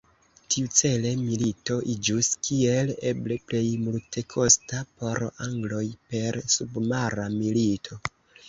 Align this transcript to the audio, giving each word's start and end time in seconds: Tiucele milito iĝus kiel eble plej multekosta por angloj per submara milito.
Tiucele 0.53 1.09
milito 1.17 1.75
iĝus 1.95 2.29
kiel 2.47 2.89
eble 3.11 3.37
plej 3.51 3.63
multekosta 3.83 4.81
por 5.03 5.23
angloj 5.49 5.85
per 6.15 6.41
submara 6.59 7.29
milito. 7.39 8.05